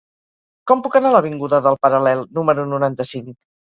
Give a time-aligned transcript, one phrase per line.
[0.71, 3.35] Com puc anar a l'avinguda del Paral·lel número noranta-cinc?